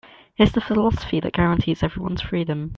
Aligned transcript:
It's 0.35 0.51
the 0.51 0.61
philosophy 0.61 1.19
that 1.19 1.33
guarantees 1.33 1.83
everyone's 1.83 2.23
freedom. 2.23 2.69